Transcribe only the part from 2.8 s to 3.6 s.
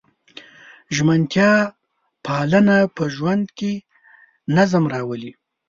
په ژوند